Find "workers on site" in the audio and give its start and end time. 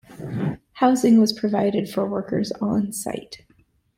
2.09-3.45